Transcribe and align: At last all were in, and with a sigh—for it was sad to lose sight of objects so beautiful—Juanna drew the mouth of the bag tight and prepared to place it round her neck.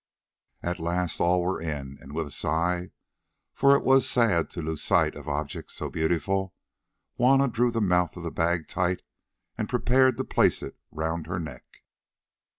At 0.63 0.79
last 0.79 1.19
all 1.19 1.43
were 1.43 1.61
in, 1.61 1.99
and 2.01 2.11
with 2.11 2.25
a 2.25 2.31
sigh—for 2.31 3.75
it 3.75 3.83
was 3.83 4.09
sad 4.09 4.49
to 4.49 4.61
lose 4.63 4.81
sight 4.81 5.13
of 5.13 5.29
objects 5.29 5.75
so 5.75 5.91
beautiful—Juanna 5.91 7.47
drew 7.49 7.69
the 7.69 7.81
mouth 7.81 8.17
of 8.17 8.23
the 8.23 8.31
bag 8.31 8.67
tight 8.67 9.03
and 9.59 9.69
prepared 9.69 10.17
to 10.17 10.23
place 10.23 10.63
it 10.63 10.75
round 10.91 11.27
her 11.27 11.39
neck. 11.39 11.83